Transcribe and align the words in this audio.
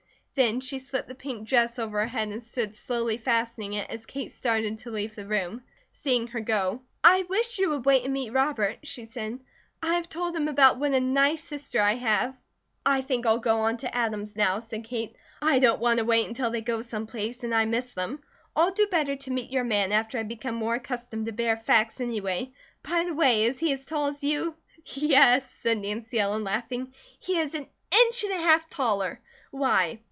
Then 0.33 0.61
she 0.61 0.79
slipped 0.79 1.09
the 1.09 1.13
pink 1.13 1.47
dress 1.47 1.77
over 1.77 1.99
her 1.99 2.07
head 2.07 2.29
and 2.29 2.41
stood 2.43 2.73
slowly 2.73 3.17
fastening 3.17 3.73
it 3.73 3.89
as 3.89 4.05
Kate 4.05 4.31
started 4.31 4.79
to 4.79 4.89
leave 4.89 5.13
the 5.13 5.27
room. 5.27 5.61
Seeing 5.91 6.27
her 6.27 6.39
go: 6.39 6.81
"I 7.03 7.23
wish 7.23 7.59
you 7.59 7.69
would 7.69 7.85
wait 7.85 8.05
and 8.05 8.13
meet 8.13 8.31
Robert," 8.31 8.79
she 8.81 9.03
said. 9.05 9.39
"I 9.83 9.95
have 9.95 10.07
told 10.09 10.33
him 10.35 10.47
about 10.47 10.79
what 10.79 10.93
a 10.93 10.99
nice 11.01 11.43
sister 11.43 11.81
I 11.81 11.95
have." 11.95 12.33
"I 12.85 13.01
think 13.01 13.25
I'll 13.27 13.37
go 13.39 13.59
on 13.59 13.77
to 13.79 13.95
Adam's 13.95 14.35
now," 14.35 14.61
said 14.61 14.85
Kate. 14.85 15.15
"I 15.41 15.59
don't 15.59 15.81
want 15.81 15.99
to 15.99 16.05
wait 16.05 16.27
until 16.29 16.49
they 16.49 16.61
go 16.61 16.81
some 16.81 17.05
place, 17.07 17.43
and 17.43 17.53
I 17.53 17.65
miss 17.65 17.91
them. 17.91 18.23
I'll 18.55 18.71
do 18.71 18.87
better 18.87 19.17
to 19.17 19.31
meet 19.33 19.51
your 19.51 19.65
man 19.65 19.91
after 19.91 20.17
I 20.17 20.23
become 20.23 20.55
more 20.55 20.75
accustomed 20.75 21.25
to 21.25 21.33
bare 21.33 21.57
facts, 21.57 21.99
anyway. 21.99 22.53
By 22.83 23.03
the 23.03 23.13
way, 23.13 23.43
is 23.43 23.59
he 23.59 23.73
as 23.73 23.85
tall 23.85 24.07
as 24.07 24.23
you?" 24.23 24.55
"Yes," 24.85 25.51
said 25.51 25.77
Nancy 25.79 26.19
Ellen, 26.19 26.45
laughing. 26.45 26.93
"He 27.19 27.37
is 27.37 27.53
an 27.53 27.67
inch 27.91 28.23
and 28.23 28.33
a 28.33 28.37
half 28.41 28.69
taller. 28.69 29.19
Why?" 29.51 29.99